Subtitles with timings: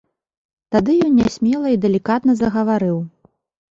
[0.75, 2.97] Тады ён нясмела і далікатна загаварыў.